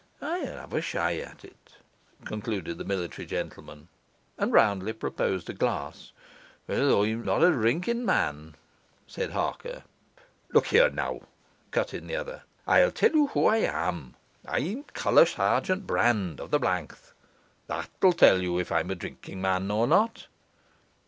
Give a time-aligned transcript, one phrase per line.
[0.19, 1.75] 'I'll have a shy at it,'
[2.25, 3.87] concluded the military gentleman,
[4.35, 6.11] and roundly proposed a glass.
[6.67, 8.55] 'Well, I'm not a drinking man,'
[9.05, 9.83] said Harker.
[10.51, 11.27] 'Look here, now,'
[11.69, 16.49] cut in the other, 'I'll tell you who I am: I'm Colour Sergeant Brand of
[16.49, 17.13] the Blankth.
[17.67, 20.25] That'll tell you if I'm a drinking man or not.